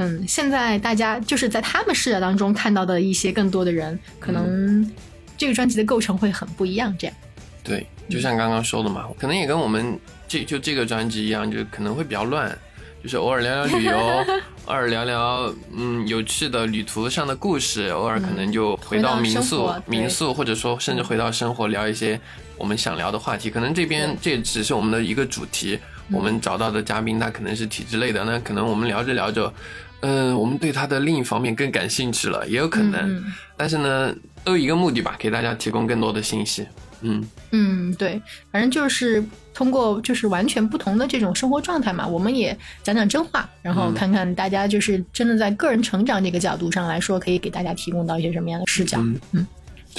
[0.00, 4.88] 嗯，现在大家就是在他们视角当中看到的一些更多的人，可能
[5.36, 6.96] 这个专辑的构成会很不一样。
[6.96, 7.16] 这样，
[7.64, 12.56] 对，就像刚刚说的嘛，可能也跟我们这就这个专辑一样，就可能会比较乱，
[13.02, 13.98] 就是偶尔聊聊旅游，
[14.66, 22.20] 偶尔聊聊嗯有趣的旅途上的故事，偶尔可能就回到民宿，民宿或者说甚至回到生活，聊一些
[22.56, 23.50] 我们想聊的话题。
[23.50, 25.76] 可能这边这只是我们的一个主题，
[26.10, 29.52] 我们找到的嘉宾他可能是体制类的，那可能我们聊着聊着。
[30.00, 33.24] 嗯，我们对他的另一方面更感兴趣了，也有可能。
[33.56, 36.64] 但是呢，都有一个目的吧，给大家提供更多的信息。
[37.00, 38.20] 嗯嗯，对，
[38.52, 48.98] 反正就是通过就是完全不同的这种生活状态嘛，我们也讲讲真话，然后看看大家就是真的在个人成长这个角度上来说，可以给大家提供到一些什么样的视角。
[49.32, 49.44] 嗯，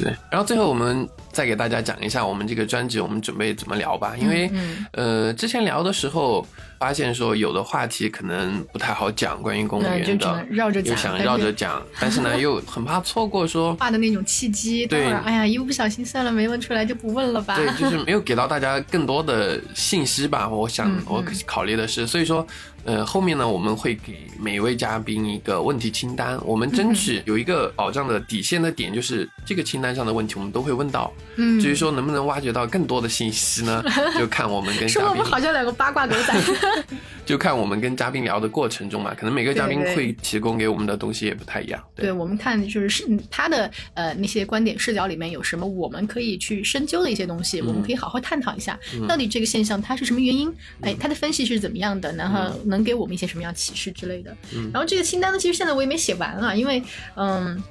[0.04, 0.16] 对。
[0.32, 4.16] 然后最后我们再给大家讲一下我们这个专辑，我们准备怎么聊吧？
[4.18, 4.50] 因为
[4.94, 6.46] 呃，之前聊的时候。
[6.80, 10.46] 发现说有的话题可能不太好讲，关于公务员的，
[10.82, 14.88] 又想绕着讲，但是呢又很怕错过说 话的那种契机。
[14.88, 17.58] 对，哎呀，一不小心算了，没问出来就不问了吧。
[17.58, 20.48] 对，就是没有给到大家更多的信息吧。
[20.48, 22.48] 我想我考虑的是，所以说。
[22.86, 31.12] 呃，后面呢，我们会给每位嘉宾一个问题清单，我们争取有一个保障的底线的点，就是这个清单上的问题我们都会问到。
[31.36, 33.84] 嗯，至于说能不能挖掘到更多的信息呢，
[34.18, 35.02] 就看我们跟嘉宾。
[35.02, 36.36] 说我们好像两个八卦狗仔。
[37.26, 41.80] 就看我们跟嘉宾聊的过程中嘛，可能每个嘉宾会提供给我们的东西也不太一样。
[41.96, 50.52] 对，我们看就是是他的呃那些观点视角里面有什么我们可以去深究的一些东西，我们可以好好探讨一下，到底这个现象它是什么原因？
[50.82, 52.12] 哎，它的分析是怎么样的？
[52.14, 54.36] 然后能给我们一些什么样启示之类的？
[54.54, 56.82] 嗯然后这个清单呢，其实现在我也没写完啊，因为
[57.16, 57.62] 嗯。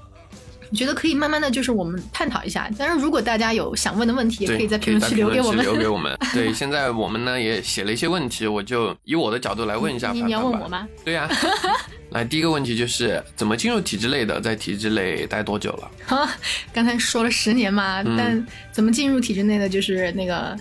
[0.71, 5.65] 我觉得可以慢慢的就是我们探讨一下，但是如果大家有想问的问题，也可以在评论区留给我们。
[5.65, 6.15] 留给我们。
[6.35, 10.13] 对，现在我们呢也写了一些问题，我就以我的角度来问一下。
[10.13, 10.87] 你你要问我吗？
[11.03, 11.27] 对呀。
[12.13, 15.91] 来，第一个问题就是怎么进入体制内的，在体制内待多久了？
[16.07, 16.31] 哈，
[16.71, 20.55] 刚才说了十年嘛，但怎么进入体制内的，就是那个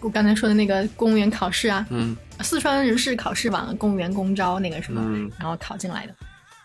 [0.00, 5.00] 我刚才说的那个公务员考试啊，嗯，四川人事考试网公务员公招那个什么，
[5.38, 6.14] 然后考进来的，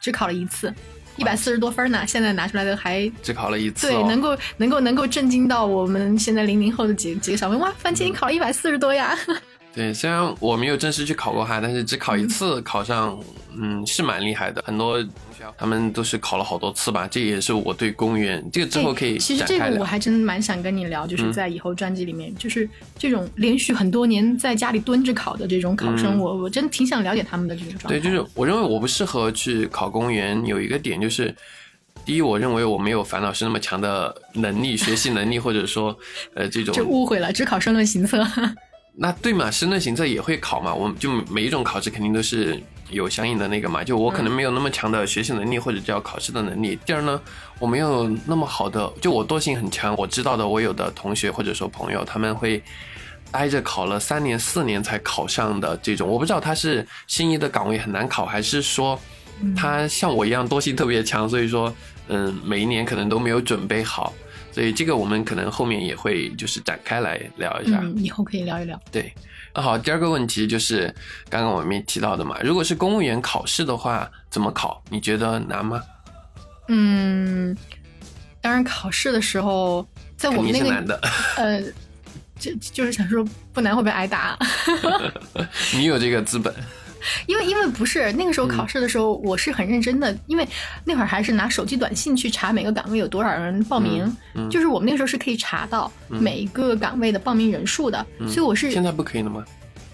[0.01, 0.73] 只考了一次。
[1.15, 7.71] 一百四十多分呢，现在拿出来的还只考了一次，对，能够能够能够震惊到我们现在零零后的几几个小朋友哇！
[7.79, 9.17] 番茄你考了一百四十多呀？
[9.73, 13.19] 对，虽然我没有正式去考过哈，但是只考一次考上，
[13.55, 15.03] 嗯，是蛮厉害的，很多。
[15.55, 19.17] 他们都是考了好多次吧，这也是我对公务员这个之后可以。
[19.17, 27.89] 其实这个我还真蛮想跟你聊，就是在以后专辑里面，就是这种连续很多年在家里蹲着考的这种考生，我我真的挺想了解他们的这种状态。
[27.89, 31.33] 对，就是我认为我不适合去考公务员，有一个点就是，
[32.03, 35.97] 第一，我认为我没有樊老师那么强的能力、学习能力，或者说，
[36.33, 36.73] 呃，这种。
[36.73, 38.25] 就误会了，只考申论行测。
[38.99, 42.61] 那对嘛，申论行测也会考嘛，我们就每一种考试肯定都是。
[42.89, 46.79] 有相应的那个嘛，就我可能没有那么强的学习能力或者叫考试的能力。
[46.85, 47.19] 第二呢，
[47.59, 49.93] 我没有那么好的，就我惰性很强。
[49.97, 52.63] 我知道的，我有的同学或者说朋友，他们会
[53.31, 56.07] 挨着考了三年四年才考上的这种。
[56.07, 58.97] 我不知道他是心仪的岗位很难考，还是说
[59.53, 61.75] 他像我一样惰性特别强，所以说
[62.07, 64.13] 嗯，每一年可能都没有准备好。
[64.57, 68.81] 所以这个我们可能后面也会就是展开来聊一下，嗯，以后可以聊一聊。
[68.91, 69.13] 对。
[69.53, 70.91] 好，第二个问题就是
[71.29, 74.83] 刚刚我们提到的嘛，如果是公务员考试的话，怎么考？
[74.89, 75.79] 你觉得难吗？
[76.69, 77.55] 嗯，
[78.41, 80.99] 当然考试的时候，在我们那个
[81.35, 81.61] 呃，
[82.39, 84.35] 就就是想说不难会不会挨打？
[85.75, 86.51] 你有这个资本。
[87.25, 90.47] 因为因为不是那个时候考试的时候，我是很认真的，因为
[90.83, 94.11] 那会儿还是拿手机短信去查每个岗位有多少人报名，
[94.49, 99.43] 就是我们那个时候是可以查到每一个岗位的报名人数的，所以我是现在不可以了吗？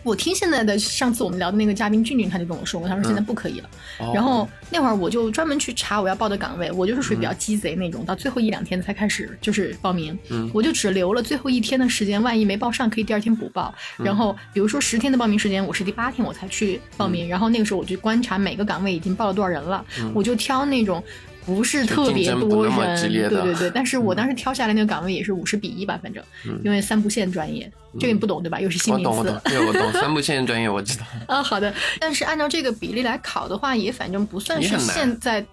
[0.04, 3.70] 我听现在的上次我们聊的那个嘉宾俊俊，他就跟我说过，他说现在不可以了。
[4.13, 10.18] 然后那会儿我就专门去查我要报的岗位，我就是属于比较鸡贼那种，到最后一两天才开始就是报名。
[10.30, 13.74] 嗯，我就只留了最后一天的时间，万一没报上可以第二天补报。
[13.98, 17.30] 然后比如说十天的报名时间，我是第八天我才去报名。
[17.30, 21.04] 然后那个时候我就观察每个岗位已经报了多少人了，我就挑那种。
[21.45, 23.71] 不是特别多人，对对对。
[23.73, 26.23] 但是我当时挑下来那个岗位也是五十比一吧，反正，
[26.63, 28.60] 因为三不限专业，这个你不懂对吧？
[28.60, 31.06] 又是新名词我懂我懂，对我懂三不限专业我知道。
[31.27, 31.43] 啊。
[31.43, 35.45] 好的，但是按照这个比例来考的话，也反正不算是现在。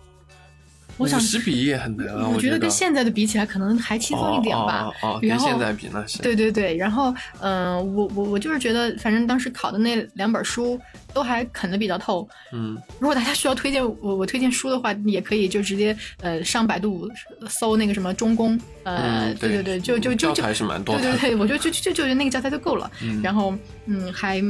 [1.01, 4.85] 我想十比一也很难啊，我觉得跟现在的比起来，可能还轻松一点吧。
[4.85, 6.19] 哦哦哦，跟现在比那是。
[6.23, 7.11] 对对对，然后
[7.41, 10.79] 嗯、呃我我我就是觉得，反正当时考的那两本书
[11.13, 12.29] 都还啃得比较透。
[12.53, 17.11] 嗯， 如果大家需要推荐我我推荐书的话，也可以就直接呃上百度
[17.49, 21.03] 搜那个什么中公，呃、嗯对对对，就就就就教材是蛮多的。
[21.03, 22.91] 对对对，我就就就就觉得那个教材就够了。
[23.03, 23.55] 嗯然后
[23.87, 24.41] 嗯还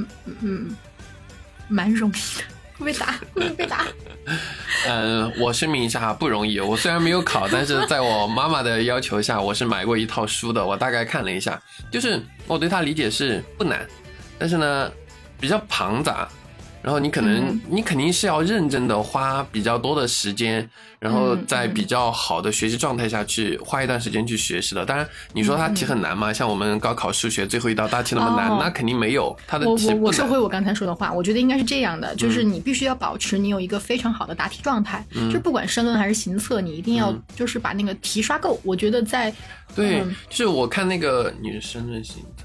[0.42, 0.74] 嗯
[1.68, 2.44] 蛮容易的，
[2.80, 3.20] 会被打？
[3.34, 3.84] 会被打？
[4.88, 6.58] 嗯，我声明一下哈，不容易。
[6.58, 10.64] 我虽然没有考，但是在我妈妈的要求下，我是买过一套书的。
[10.64, 13.86] 我大概看了一下，就是我对它理解是不难，
[14.38, 14.90] 但是呢
[15.38, 16.26] 比较庞杂。
[16.82, 24.84] 然后你可能、嗯你肯定是要认真的花比较多的时间，然后嗯在比较好的学习状态下去花一段时间去学习的。
[24.84, 26.32] 当然，你说它题很难吗？
[26.32, 29.36] 像我们高考数学最后一道大题那么难，哦那肯定没有。
[29.46, 29.94] 它的我我题。
[29.94, 38.58] 我收回我刚才说的话，我觉得应该是这样的，就是你必须要保持你有一个非常好的答题状态，嗯就不管申论还是行测，你一定要就是把那个题刷够。
[38.64, 39.32] 我觉得在
[39.74, 42.39] 对，嗯就是我看那个你是深圳行测，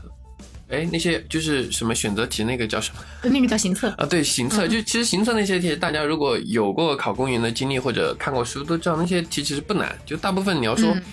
[0.75, 2.99] 哎，那些就是什么选择题，那个叫什么？
[3.21, 4.05] 呃那个叫行测，啊？
[4.05, 4.49] 对，行嗯。
[4.49, 11.03] 测，就其实行测那些题，大家如果有过考公务员的经历或者看过书，都知道那些题其实不难，就大部分你要说，嗯。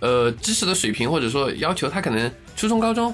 [0.00, 3.12] 呃，知识的水平或者说要求，他可能初中、高中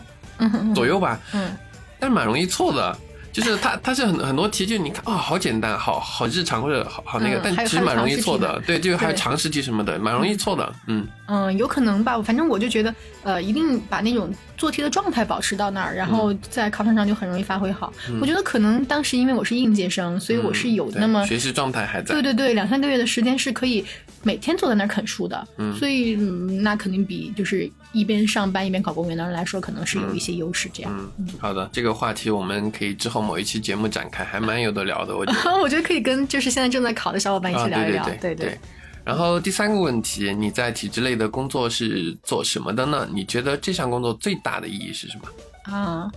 [0.74, 1.56] 左右吧，嗯。
[1.98, 2.98] 但是蛮容易错的。
[3.34, 8.38] 就是它，它是很很多题，就你看啊、好简单，好好日常或者好好那个，但其实蛮容易错。
[8.38, 10.72] 的对，就还有对常识题什么的，蛮容易错的。
[10.86, 12.94] 嗯，嗯，有可能吧，反正我就觉得，
[13.24, 17.92] 呃，一定把那种做题的状态保持到那儿，然后嗯在考场上就很容易发挥好。
[18.20, 22.22] 我觉得可能当时因为我是应届生，所以我是有那么学习状态还在对。
[22.22, 23.84] 对对，两三个月的时间是可以
[24.22, 30.68] 每天坐在那儿啃书的，嗯所以、嗯、那肯定比就是一边上班一边考公务员的人来说，可能是有一些优势。
[30.72, 35.50] 这样，嗯，好的，这个话题我们可以之后某一期节目展开，还蛮有的聊的，我觉得。
[35.62, 38.04] 我觉得可以跟就是现在正在考的小伙伴一啊，起聊一聊。
[38.04, 38.58] 对对对
[39.04, 43.08] 然后第三个问题，你在体制内的工作是做什么的呢？
[43.12, 45.74] 你觉得这项工作最大的意义是什么？
[45.74, 46.10] 啊。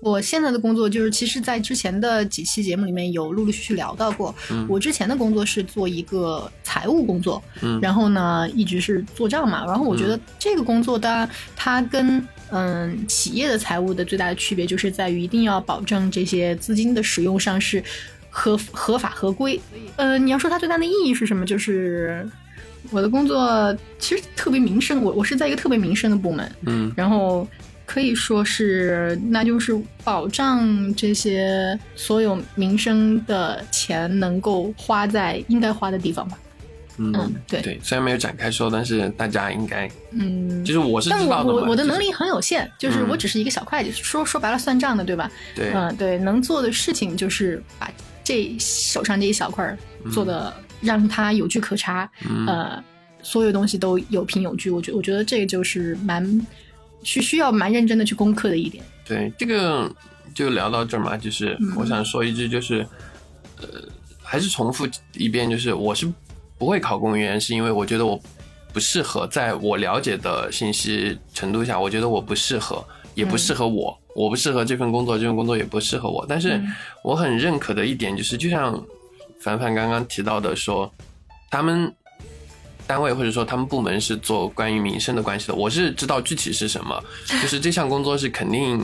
[0.00, 4.34] 我现在的工作就是，其实，在之前的几期节目里面有陆陆续续聊到过。
[4.50, 9.64] 嗯我之前的工作是做一个财务工作，嗯然后呢，一直是做账嘛。
[9.66, 17.82] 然后我觉得这个工作，当然它跟嗯企业的财务的最大的区别，就是在于一定要保证这些资金的使用上是
[18.30, 19.60] 合合法合规。
[19.96, 22.24] 呃，你要说它最大的意义是什么，就是
[22.90, 27.46] 我的工作其实特别民生，我我是在一个特别民生的部门，嗯然后
[27.88, 29.74] 可以说是，那就是
[30.04, 36.38] 保障这些所有民生的钱能够花在应该花的地方吧。
[36.98, 45.30] 嗯嗯对对，虽然没有展开说，但是大家应该嗯，就是我是但我我我的能力很有限，就是嗯我只是一个小会计，说说白了算账的，对吧？
[45.54, 47.90] 对嗯，对，能做的事情就是把
[48.22, 49.74] 这手上这一小块
[50.12, 52.84] 做的让它有据可查，嗯呃，
[53.22, 54.68] 所有东西都有凭有据。
[54.68, 56.46] 我觉我觉得这个就是蛮
[57.02, 58.84] 需需要蛮认真的去攻克的一点。
[59.04, 59.90] 对，这个
[60.34, 62.86] 就聊到这儿嘛，就是嗯我想说一句，就是，
[63.60, 63.66] 呃，
[64.22, 66.10] 还是重复一遍，就是我是
[66.58, 68.20] 不会考公务员，是因为我觉得我
[68.72, 72.84] 不适合，在我了解的信息程度下，我觉得我不适合，
[73.14, 76.26] 也不适合我，我不适合这份工作，这份工作也不适合我。
[76.28, 78.84] 但是嗯我很认可的一点就是，就像
[79.40, 80.92] 凡凡刚刚提到的说，
[81.50, 81.94] 他们。
[82.88, 88.82] 单位或者说他们部门是做关于民生的关系的，我是知道具体是什么，就是这项工作是肯定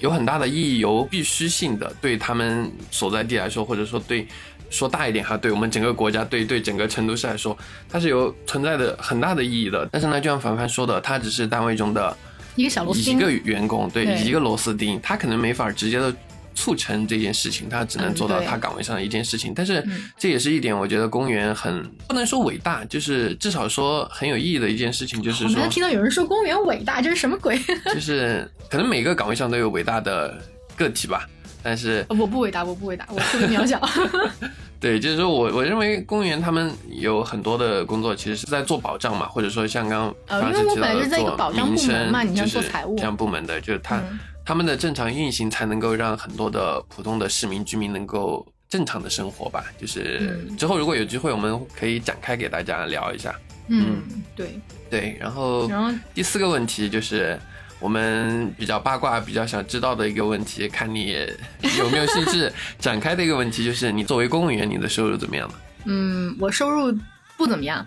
[0.00, 4.26] 有很大的意义，有必须性的，对他们所在地来说，或者说对
[4.70, 7.56] 说大一点哈，对我们整个国家，对对整个成都市来说，
[7.88, 9.86] 它是有存在的很大的意义的。
[9.92, 12.16] 但是呢，就像凡凡说的，他只是单位中的
[12.56, 16.14] 一个小螺丝钉一个员工，对对一个螺丝钉，他可能没法直接的。
[16.58, 27.56] 促成这件事情，他只能做到他岗位上的一件事情，但是嗯这也是一点，我觉得公务员很不能说伟大，就是至少说很有意义的一件事情，就是说听到有人说公务员伟大，这是什么鬼？
[27.94, 30.36] 就是可能每个岗位上都有伟大的
[30.74, 31.28] 个体吧，
[31.62, 33.80] 但是我不伟大，我不伟大，我特别渺小。
[34.80, 49.62] 对，就是说我我认为公务员他们有很多的工作其实是在做保障嘛，或者说像刚呃刚因为我本来提到的是在一个保障部门嘛你像做财务这样部门的，就是他、嗯他们的正常运行才能够让很多的普通的市民居民能够正常的生活吧。
[49.78, 53.38] 就是嗯之后如果有机会，我们可以展开给大家聊一下。
[53.66, 54.00] 嗯，
[54.34, 54.58] 对。
[54.88, 57.38] 对，然后然后第四个问题就是
[57.78, 61.14] 我们比较八卦、比较想知道的一个问题，看你
[61.76, 65.54] 有没有兴致展开的一个问题，就是你作为公务员，你的收入怎么样呢？
[65.84, 66.90] 嗯，我收入
[67.36, 67.86] 不怎么样，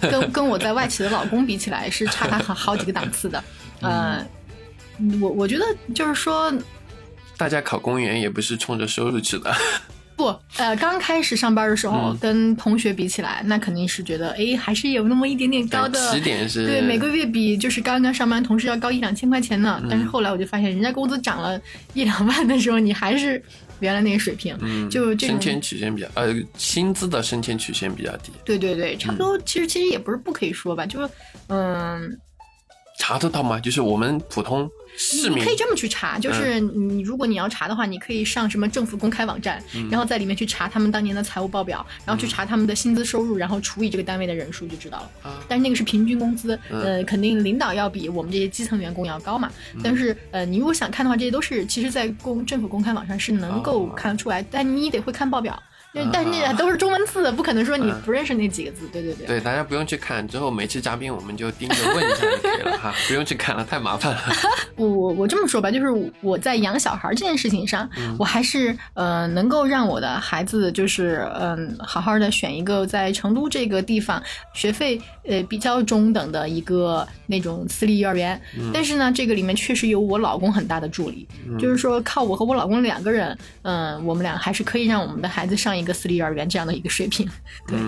[0.00, 3.42] 跟跟我在外企的老公比起来是差他好好几个档次的。
[3.80, 4.24] 呃，
[5.20, 6.52] 我我觉得就是说，
[7.36, 9.54] 大家考公务员也不是冲着收入去的。
[10.18, 19.80] 不，呃，刚开始上班的时候，跟同学比起来，那肯定是觉得，哎，还是有那么一点点高的起点是，对，每个月比就是刚刚上班同事要高一两千块钱呢。
[19.88, 21.60] 但是后来我就发现，人家工资涨了
[21.94, 23.40] 一两万的时候，你还是
[23.78, 24.58] 原来那个水平，
[24.90, 28.32] 就升迁曲线比较，呃，薪资的升迁曲线比较低。
[28.44, 29.38] 对对对，差不多。
[29.46, 31.08] 其实其实也不是不可以说吧，就是，
[31.46, 32.18] 嗯，
[33.08, 33.58] 查得到吗？
[33.58, 34.70] 就是我们普通。
[34.98, 45.10] 市民可以这么去查，就是你如果你要查的话，你可以上什么政府公开网站，然后在里面去查他们当年的财务报表，然后去查他们的薪资收入，然后除以这个单位的人数就知道了。
[45.48, 49.50] 但是那个是平均工资，呃，肯定领导要比我们这些基层员工要高嘛。
[49.82, 55.58] 但是呃，你如果想看的话，这些都是其实在公政府公开网上是能够看得出来，但你得会看报表。
[56.12, 58.86] 但是那都是中文字，不可能说你不认识那几个字。
[58.92, 59.26] 对对对。
[59.26, 64.20] 对，大家不用去看，之后每期嘉宾我们就盯着问一下就可以了哈，不用去看了，太麻烦了。
[64.76, 74.22] 我我我这么说吧，就是我在养小孩这件事情上，我还是呃能够让我的孩子就是嗯好好的选一个在成都这个地方
[74.54, 78.40] 学费呃比较中等的一个那种私立幼儿园。
[78.72, 81.26] 但是呢，这个里面确实有我老公很大的助力，
[81.58, 85.77] 就是说靠我和我老公两个人，嗯，我们俩还是可以让我们的孩子上。
[85.78, 87.28] 一个私立幼儿园这样的一个水平，
[87.66, 87.78] 对，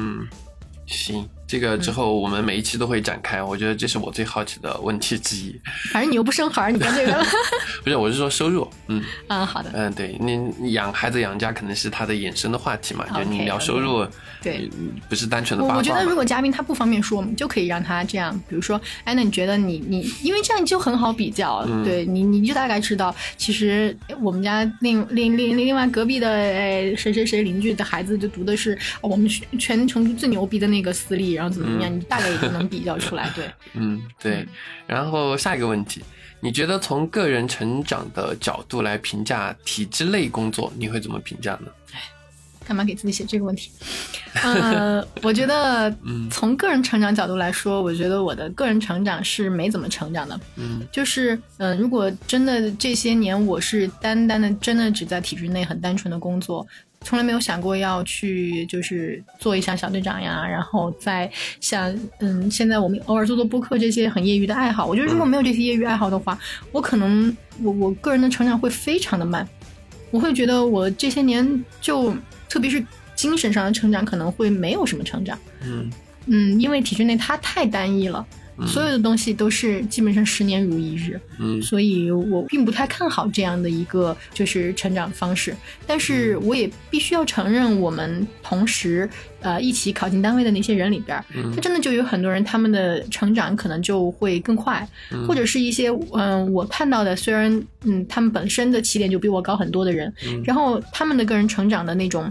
[0.86, 1.28] 行。
[1.50, 5.60] 这个之后我们每一期都会展开，我觉得这是我最好奇的问题之一。
[5.90, 7.12] 反正你又不生孩，你干这个？
[7.82, 8.70] 不是，我是说收入。
[8.86, 9.68] 嗯啊， 好的。
[9.74, 14.06] 嗯，对你养孩子养家可能是他的衍生的话题嘛，就你聊收入，
[14.40, 14.70] 对，
[15.08, 15.78] 不是单纯的八卦。
[15.78, 29.28] 我觉得如果嘉宾他不方便说，我们就可以让他这样，比如说，哎，那你觉得你你，因为这样就很好比较，对你你就大概知道，其实我们家另另另另外隔壁的哎谁谁谁邻居的孩子就读的是我们
[29.58, 31.39] 全成都最牛逼的那个私立。
[31.40, 33.50] 然后怎么怎么样，你大概也就能比较出来，对。
[33.72, 34.46] 嗯，对。
[34.86, 36.02] 然后下一个问题，
[36.40, 41.68] 你觉得从个人成长的角度来评价体制内工作，你会怎么评价呢？
[42.68, 43.72] 干嘛给自己写这个问题？
[44.44, 45.90] 呃，我觉得，
[46.30, 50.38] 从个人成长角度来说，我觉得我的个人成长是没怎么成长的。
[50.56, 56.66] 嗯，就是，嗯，如果真的这些年我是单单的，真的只在体制内很单纯的工作。
[57.02, 61.30] 从来没有想过要去，就是做一下小队长呀，然后再
[61.60, 64.86] 像嗯，现在我们偶尔做做播客这些很业余的爱好。
[64.86, 66.38] 我觉得如果没有这些业余爱好的话，
[66.72, 69.48] 我可能我我个人的成长会非常的慢。
[70.10, 72.14] 我会觉得我这些年就
[72.48, 72.84] 特别是
[73.14, 75.38] 精神上的成长可能会没有什么成长。
[75.64, 75.90] 嗯
[76.26, 78.24] 嗯，因为体制内它太单一了。
[78.66, 85.54] 所有的东西都是基本上十年如一日，嗯，所以我并不太看好这样的一个就是成长方式。
[85.86, 89.08] 但是我也必须要承认，我们同时
[89.40, 91.22] 呃一起考进单位的那些人里边，
[91.54, 94.86] 他真的就有很多人，他们的成长可能就会更快，
[95.26, 97.50] 或者是一些嗯我看到的，虽然
[97.84, 100.12] 嗯他们本身的起点就比我高很多的人，
[100.44, 102.30] 然后他们的个人成长的那种。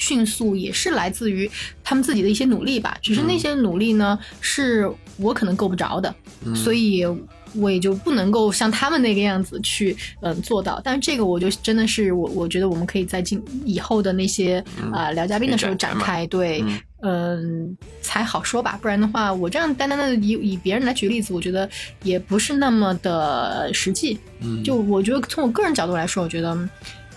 [0.00, 1.48] 迅速也是来自于
[1.84, 6.12] 他们自己的一些努力吧，只是那些努力呢，是我可能够不着的，
[6.56, 7.06] 所以
[7.54, 10.80] 我也就不能够像他们那个样子去嗯做到。
[10.82, 16.64] 但是这个我就真的是我我觉得我们可以在今以后的那些啊聊嘉宾的时候展开，对，
[17.02, 18.78] 嗯才好说吧。
[18.80, 21.68] 不然的话，我这样单单的以以别人来举例子，我觉得
[22.02, 24.18] 也不是那么的实际。
[24.64, 26.56] 就我觉得从我个人角度来说，我觉得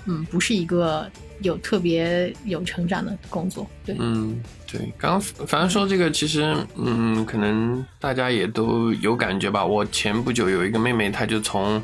[0.06, 1.10] 嗯不是一个。
[1.44, 9.64] 有特别有成长的工作，对，嗯，对，刚刚反正说这个，其实，嗯，可能大家也都有感觉吧。
[9.64, 11.80] 我前不久有一个妹妹，她就从，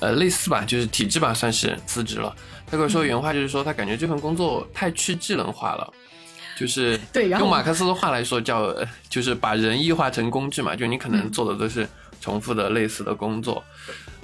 [0.00, 2.34] 呃，类似吧，就是体制吧，算是辞职了。
[2.66, 5.92] 她跟我说原话就是说，她感觉这份工作太去智能化了，
[6.56, 8.74] 就是 对，用马克思的话来说叫，
[9.10, 11.86] 就是把人异化成工具嘛，就你可能做的都是
[12.20, 13.62] 重复的类似的工作。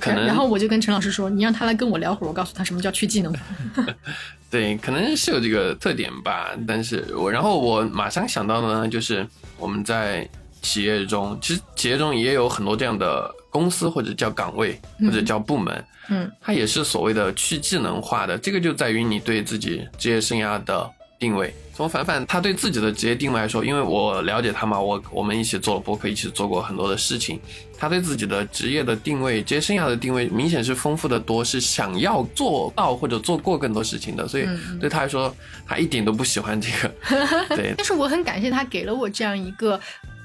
[0.00, 3.32] 可能，然后我就跟陈老师说：“你让他来跟我聊会儿，我告诉他什么叫去技能。
[4.53, 6.50] ”对，可能是有这个特点吧。
[6.68, 9.26] 但是我，然后我马上想到的呢，就是
[9.57, 10.28] 我们在
[10.61, 18.36] 企业中，其实企业中也有很多这样的公司或者叫岗位或者叫部门，嗯，它也是所谓的去技能化的。
[18.36, 20.90] 这个就在于你对自己职业生涯的
[21.22, 21.54] 定位。
[21.72, 27.40] 从凡凡他对自己的职业定位来说，因为我了解他嘛，我我们一起做了博客，一起做过很多的事情。
[27.78, 34.26] 他对自己的职业的定位、职业生涯的定位，明显是丰富的多，是想要做到或者做过更多事情的。
[34.26, 34.46] 所以
[34.80, 35.34] 对他来说，
[35.66, 36.94] 他一点都不喜欢这个。
[37.56, 39.80] 对，但是我很感谢他给了我这样一个。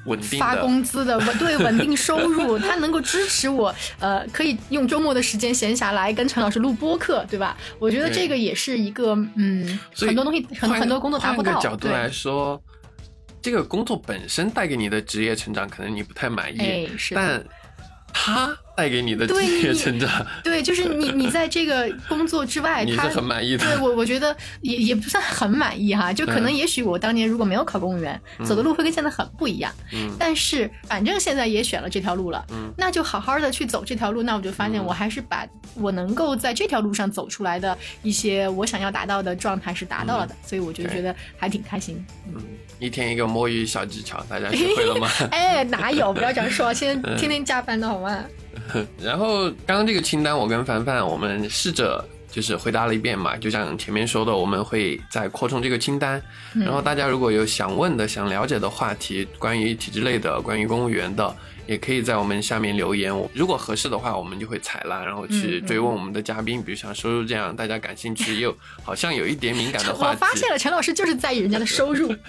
[0.08, 7.56] 稳定发工资的稳对稳定收入， 它能够支持我，呃，可以用周末的时间闲暇来跟陈老师录播客，对吧？
[7.78, 11.60] 我觉得这个也是一个，嗯，很多东西很很多工作达不到。
[11.60, 12.62] 角度来说，
[13.42, 17.14] 这个工作本身带给你的职业成长，可能你不太满意，哎，是。
[17.14, 17.44] 但
[18.14, 23.66] 他带给你的职业成长，对，就是你，你在这个工作之外， 你是很满意的。
[23.66, 29.74] 对我，我觉得也也不算很满意哈，就可能也许我当年如果没有考公务员，走的路会跟现在很不一样。
[29.94, 34.22] 嗯，但是反正现在也选了这条路了，嗯，那就好好的去走这条路。
[34.22, 42.06] 那我就发现，我还是把我能够在这条路上走出来的一些我想要达到的状态是达到了的，所以我就觉得还挺开心。
[42.28, 42.40] 嗯，
[42.78, 45.10] 一天一个摸鱼小技巧，大家学会了吗？
[45.34, 46.14] 哎，哪有？
[46.14, 48.24] 不要这样说，现在 天天加班的好吗？
[49.02, 56.22] 然后刚刚这个清单，我跟凡凡我们试着就是回答了一遍嘛，就像前面说的，我们会再扩充这个清单。
[56.54, 63.12] 然后大家如果有想问的、想了解的话题，关于体制类的、关于公务员的，也可以在我们下面留言。
[63.34, 70.20] 如果合适的话，我们就会采纳，然后去追问我们的嘉宾，比如像收入这样大家感兴趣又好像有一点敏感的话题。
[70.22, 72.14] 我发现了，陈老师就是在意人家的收入。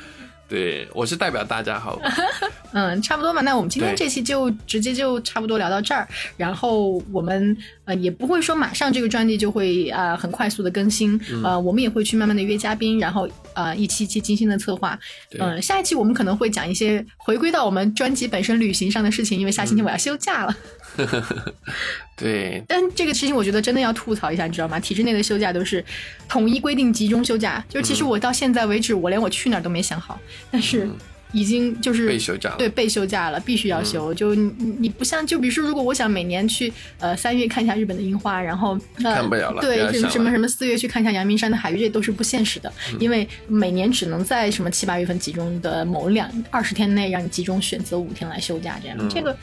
[0.49, 2.01] 对，我是代表大家好。
[2.73, 3.43] 嗯，差不多嘛。
[3.43, 6.09] 那我们今天这期就直接就差不多聊到这儿。
[6.39, 11.21] 然后我们呃也不会说马上这个专辑就会啊很快速的更新。
[11.45, 14.99] 呃，我们也会去慢慢的约嘉宾，然后呃一期一期精心的策划。
[15.39, 20.57] 嗯，下一期我们可能会讲一些回归到我们专辑本身旅行上的事情，因为下星期我要休假了。
[22.17, 24.81] 对，但这个事情我觉得真的要吐槽一下，你知道吗？
[24.81, 25.85] 体制内的休假都是
[26.29, 30.19] 统一规定集中休假，就其实我到现在为止，我连我去哪儿都没想好，
[30.51, 30.89] 但是
[31.33, 34.13] 已经就是被休假了，对，被休假了，必须要休。
[34.15, 49.37] 就你你不像，就比如说，如果我想每年去呃三月看一下日本的樱花，然后看不了了，对，什么什么什么四月去看一下阳明山的海域，这都是不现实的，因为每年只能在什么七八月份集中的某两二十天内让你集中选择五天来休假，这样这个。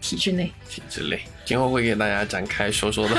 [0.00, 3.16] 体制内，体制内，今后会给大家展开说说的。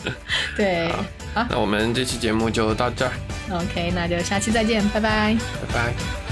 [0.56, 0.88] 对，
[1.34, 3.12] 好，那我们这期节目就到这儿。
[3.50, 5.36] OK，那就下期再见，拜拜，
[5.66, 6.27] 拜拜。